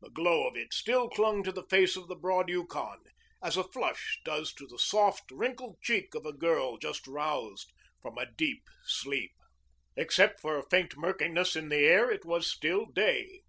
The 0.00 0.08
glow 0.08 0.46
of 0.48 0.56
it 0.56 0.72
still 0.72 1.10
clung 1.10 1.42
to 1.42 1.52
the 1.52 1.66
face 1.68 1.94
of 1.94 2.08
the 2.08 2.16
broad 2.16 2.48
Yukon, 2.48 2.98
as 3.42 3.58
a 3.58 3.62
flush 3.68 4.18
does 4.24 4.54
to 4.54 4.66
the 4.66 4.78
soft, 4.78 5.30
wrinkled 5.30 5.82
cheek 5.82 6.14
of 6.14 6.24
a 6.24 6.32
girl 6.32 6.78
just 6.78 7.06
roused 7.06 7.70
from 8.00 8.16
deep 8.36 8.64
sleep. 8.86 9.32
Except 9.98 10.40
for 10.40 10.56
a 10.56 10.66
faint 10.70 10.96
murkiness 10.96 11.56
in 11.56 11.68
the 11.68 11.84
air 11.84 12.10
it 12.10 12.24
was 12.24 12.50
still 12.50 12.86
day. 12.86 13.42